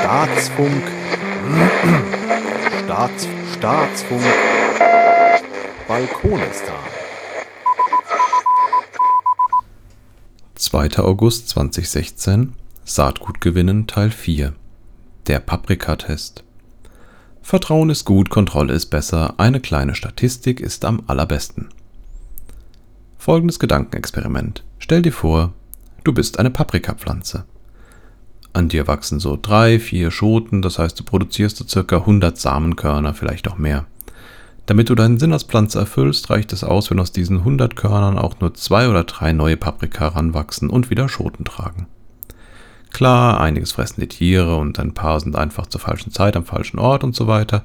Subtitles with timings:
[0.00, 0.82] Staatsfunk.
[2.84, 4.22] Staats, Staatsfunk.
[5.86, 6.74] Balkonistan.
[10.54, 10.98] 2.
[10.98, 12.54] August 2016
[12.84, 14.54] Saatgut gewinnen Teil 4
[15.26, 16.44] Der Paprikatest
[17.42, 21.68] Vertrauen ist gut, Kontrolle ist besser, eine kleine Statistik ist am allerbesten.
[23.16, 24.64] Folgendes Gedankenexperiment.
[24.78, 25.54] Stell dir vor,
[26.08, 27.44] du bist eine Paprikapflanze.
[28.54, 33.12] An dir wachsen so drei, vier Schoten, das heißt, du produzierst so circa 100 Samenkörner,
[33.12, 33.84] vielleicht auch mehr.
[34.64, 38.16] Damit du deinen Sinn als Pflanze erfüllst, reicht es aus, wenn aus diesen 100 Körnern
[38.16, 41.86] auch nur zwei oder drei neue Paprika ranwachsen und wieder Schoten tragen.
[42.90, 46.78] Klar, einiges fressen die Tiere und ein paar sind einfach zur falschen Zeit am falschen
[46.78, 47.64] Ort und so weiter,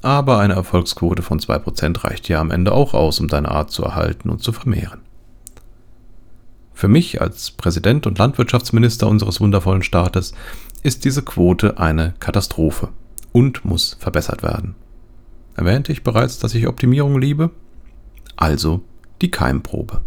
[0.00, 3.84] aber eine Erfolgsquote von 2% reicht ja am Ende auch aus, um deine Art zu
[3.84, 5.02] erhalten und zu vermehren.
[6.84, 10.34] Für mich als Präsident und Landwirtschaftsminister unseres wundervollen Staates
[10.82, 12.90] ist diese Quote eine Katastrophe
[13.32, 14.74] und muss verbessert werden.
[15.56, 17.48] Erwähnte ich bereits, dass ich Optimierung liebe?
[18.36, 18.82] Also
[19.22, 20.02] die Keimprobe.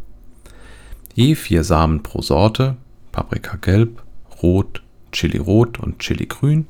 [1.15, 2.77] Je vier Samen pro Sorte,
[3.11, 4.03] Paprika gelb,
[4.43, 6.67] rot, Chili rot und Chili grün,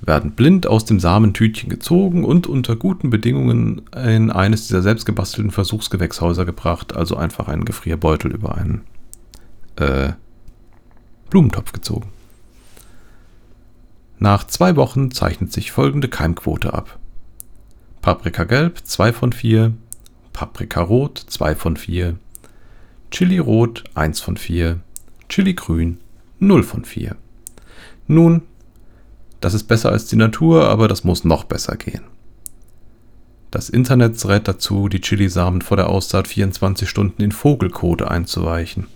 [0.00, 6.46] werden blind aus dem Samentütchen gezogen und unter guten Bedingungen in eines dieser selbstgebastelten Versuchsgewächshäuser
[6.46, 8.86] gebracht, also einfach einen Gefrierbeutel über einen
[9.80, 10.12] äh,
[11.30, 12.10] Blumentopf gezogen.
[14.18, 16.98] Nach zwei Wochen zeichnet sich folgende Keimquote ab.
[18.02, 19.72] Paprika gelb 2 von 4,
[20.32, 22.16] Paprika rot 2 von 4,
[23.10, 24.80] Chili rot 1 von 4,
[25.28, 25.98] Chili grün
[26.38, 27.16] 0 von 4.
[28.06, 28.42] Nun,
[29.40, 32.02] das ist besser als die Natur, aber das muss noch besser gehen.
[33.50, 38.86] Das Internet rät dazu, die Chilisamen vor der Aussaat 24 Stunden in Vogelkot einzuweichen.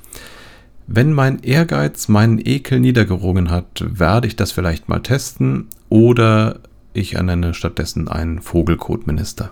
[0.86, 6.60] Wenn mein Ehrgeiz meinen Ekel niedergerungen hat, werde ich das vielleicht mal testen oder
[6.92, 9.50] ich ernenne stattdessen einen Vogelkotminister.